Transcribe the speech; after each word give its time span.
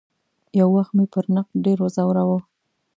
یو 0.59 0.67
وخت 0.75 0.91
مې 0.97 1.05
پر 1.13 1.25
نقد 1.35 1.55
ډېر 1.65 1.77
وځوراوه. 1.81 2.37